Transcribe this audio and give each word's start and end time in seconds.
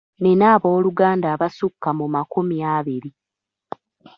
Nnina 0.19 0.45
abooluganda 0.55 1.27
abasukka 1.35 1.89
mu 1.99 2.05
makumi 2.15 2.57
abiri. 2.75 3.09